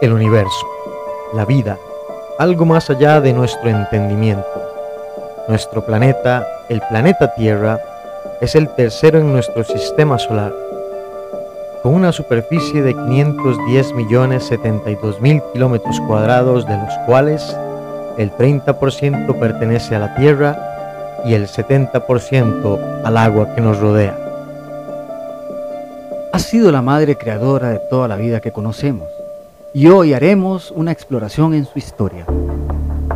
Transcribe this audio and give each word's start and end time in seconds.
el 0.00 0.12
universo, 0.14 0.66
la 1.34 1.44
vida, 1.44 1.76
algo 2.38 2.64
más 2.64 2.88
allá 2.88 3.20
de 3.20 3.34
nuestro 3.34 3.68
entendimiento. 3.68 4.48
Nuestro 5.46 5.84
planeta, 5.84 6.46
el 6.70 6.80
planeta 6.88 7.34
Tierra, 7.34 7.78
es 8.40 8.54
el 8.54 8.70
tercero 8.70 9.18
en 9.18 9.30
nuestro 9.30 9.62
sistema 9.62 10.18
solar, 10.18 10.54
con 11.82 11.92
una 11.94 12.12
superficie 12.12 12.80
de 12.82 12.94
510.072.000 12.94 15.52
kilómetros 15.52 16.00
cuadrados, 16.00 16.66
de 16.66 16.78
los 16.78 16.94
cuales 17.04 17.54
el 18.16 18.32
30% 18.32 19.38
pertenece 19.38 19.96
a 19.96 19.98
la 19.98 20.14
Tierra 20.14 20.56
y 21.26 21.34
el 21.34 21.46
70% 21.46 23.02
al 23.04 23.16
agua 23.18 23.54
que 23.54 23.60
nos 23.60 23.78
rodea. 23.78 24.16
Ha 26.32 26.38
sido 26.38 26.72
la 26.72 26.80
madre 26.80 27.16
creadora 27.16 27.68
de 27.68 27.80
toda 27.80 28.08
la 28.08 28.16
vida 28.16 28.40
que 28.40 28.52
conocemos 28.52 29.19
y 29.72 29.86
hoy 29.86 30.14
haremos 30.14 30.72
una 30.72 30.90
exploración 30.90 31.54
en 31.54 31.64
su 31.64 31.78
historia. 31.78 32.26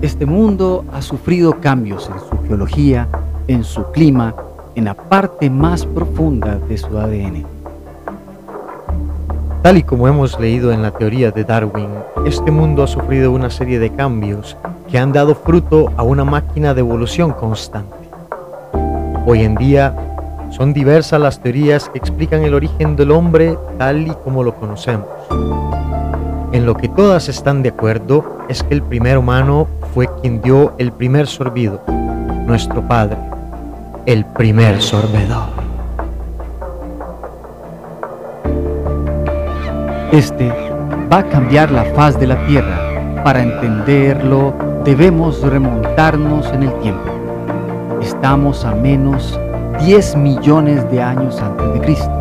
Este 0.00 0.26
mundo 0.26 0.84
ha 0.92 1.02
sufrido 1.02 1.60
cambios 1.60 2.08
en 2.08 2.20
su 2.20 2.46
geología, 2.46 3.08
en 3.48 3.64
su 3.64 3.84
clima, 3.90 4.34
en 4.76 4.84
la 4.84 4.94
parte 4.94 5.50
más 5.50 5.84
profunda 5.84 6.58
de 6.68 6.78
su 6.78 6.96
ADN. 6.96 7.44
Tal 9.62 9.78
y 9.78 9.82
como 9.82 10.06
hemos 10.06 10.38
leído 10.38 10.70
en 10.70 10.82
la 10.82 10.92
teoría 10.92 11.32
de 11.32 11.42
Darwin, 11.42 11.88
este 12.24 12.52
mundo 12.52 12.84
ha 12.84 12.86
sufrido 12.86 13.32
una 13.32 13.50
serie 13.50 13.80
de 13.80 13.90
cambios 13.90 14.56
que 14.88 14.98
han 14.98 15.12
dado 15.12 15.34
fruto 15.34 15.90
a 15.96 16.04
una 16.04 16.24
máquina 16.24 16.74
de 16.74 16.80
evolución 16.80 17.32
constante. 17.32 17.96
Hoy 19.26 19.40
en 19.42 19.56
día 19.56 19.92
son 20.50 20.72
diversas 20.72 21.20
las 21.20 21.40
teorías 21.40 21.88
que 21.88 21.98
explican 21.98 22.44
el 22.44 22.54
origen 22.54 22.94
del 22.94 23.10
hombre 23.10 23.58
tal 23.78 24.06
y 24.06 24.12
como 24.22 24.44
lo 24.44 24.54
conocemos. 24.54 25.08
En 26.52 26.64
lo 26.64 26.76
que 26.76 26.88
todas 26.88 27.28
están 27.28 27.62
de 27.62 27.70
acuerdo 27.70 28.38
es 28.48 28.62
que 28.62 28.74
el 28.74 28.82
primer 28.82 29.18
humano 29.18 29.66
fue 29.92 30.08
quien 30.20 30.40
dio 30.40 30.72
el 30.78 30.92
primer 30.92 31.26
sorbido, 31.26 31.80
nuestro 32.46 32.86
Padre, 32.86 33.18
el 34.06 34.24
primer 34.24 34.80
sorbedor. 34.80 35.48
Este 40.12 40.48
va 41.12 41.18
a 41.18 41.28
cambiar 41.28 41.72
la 41.72 41.84
faz 41.96 42.18
de 42.18 42.28
la 42.28 42.46
Tierra. 42.46 43.22
Para 43.24 43.42
entenderlo 43.42 44.54
debemos 44.84 45.42
remontarnos 45.42 46.46
en 46.52 46.62
el 46.62 46.72
tiempo. 46.80 47.10
Estamos 48.00 48.64
a 48.64 48.72
menos 48.72 49.38
10 49.80 50.16
millones 50.16 50.88
de 50.92 51.02
años 51.02 51.42
antes 51.42 51.72
de 51.74 51.80
Cristo. 51.80 52.12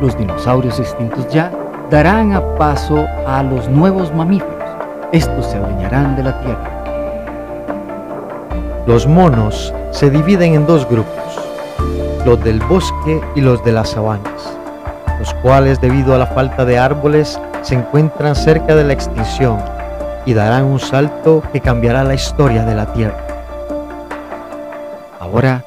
Los 0.00 0.16
dinosaurios 0.16 0.80
extintos 0.80 1.28
ya 1.28 1.52
darán 1.92 2.32
a 2.32 2.40
paso 2.56 3.06
a 3.26 3.42
los 3.42 3.68
nuevos 3.68 4.10
mamíferos. 4.14 4.64
Estos 5.12 5.44
se 5.44 5.58
adueñarán 5.58 6.16
de 6.16 6.22
la 6.22 6.40
tierra. 6.40 6.70
Los 8.86 9.06
monos 9.06 9.74
se 9.90 10.08
dividen 10.08 10.54
en 10.54 10.66
dos 10.66 10.88
grupos, 10.88 11.12
los 12.24 12.42
del 12.42 12.60
bosque 12.60 13.20
y 13.34 13.42
los 13.42 13.62
de 13.62 13.72
las 13.72 13.90
sabanas, 13.90 14.56
los 15.18 15.34
cuales 15.34 15.82
debido 15.82 16.14
a 16.14 16.18
la 16.18 16.28
falta 16.28 16.64
de 16.64 16.78
árboles 16.78 17.38
se 17.60 17.74
encuentran 17.74 18.36
cerca 18.36 18.74
de 18.74 18.84
la 18.84 18.94
extinción 18.94 19.58
y 20.24 20.32
darán 20.32 20.64
un 20.64 20.80
salto 20.80 21.42
que 21.52 21.60
cambiará 21.60 22.04
la 22.04 22.14
historia 22.14 22.64
de 22.64 22.74
la 22.74 22.86
Tierra. 22.94 23.18
Ahora, 25.20 25.62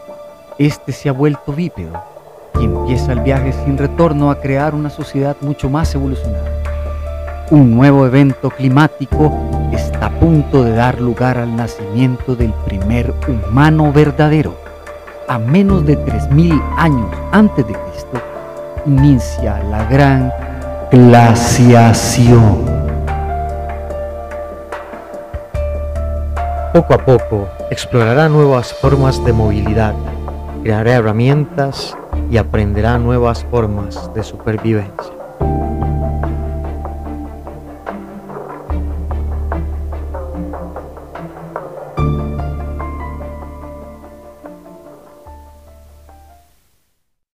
este 0.58 0.92
se 0.92 1.08
ha 1.08 1.12
vuelto 1.12 1.54
bípedo 1.54 2.15
y 2.88 2.92
empieza 2.92 3.14
el 3.14 3.22
viaje 3.22 3.52
sin 3.52 3.78
retorno 3.78 4.30
a 4.30 4.40
crear 4.40 4.76
una 4.76 4.92
sociedad 4.92 5.36
mucho 5.42 5.70
más 5.70 5.94
evolucionada. 5.96 6.52
Un 7.50 7.76
nuevo 7.76 8.06
evento 8.06 8.50
climático 8.52 9.34
está 9.72 10.08
a 10.08 10.10
punto 10.20 10.64
de 10.64 10.76
dar 10.76 11.02
lugar 11.02 11.38
al 11.38 11.56
nacimiento 11.56 12.36
del 12.36 12.54
primer 12.66 13.14
humano 13.28 13.92
verdadero. 13.92 14.56
A 15.28 15.40
menos 15.40 15.86
de 15.86 15.98
3.000 15.98 16.62
años 16.78 17.10
antes 17.32 17.66
de 17.66 17.74
Cristo, 17.74 18.22
inicia 18.86 19.64
la 19.64 19.86
gran 19.86 20.32
glaciación. 20.92 22.66
Poco 26.72 26.94
a 26.94 26.98
poco 26.98 27.48
explorará 27.72 28.30
nuevas 28.30 28.74
formas 28.74 29.24
de 29.26 29.34
movilidad, 29.34 29.96
creará 30.62 30.94
herramientas 30.94 31.96
y 32.30 32.38
aprenderá 32.38 32.98
nuevas 32.98 33.44
formas 33.46 34.14
de 34.14 34.24
supervivencia. 34.24 35.15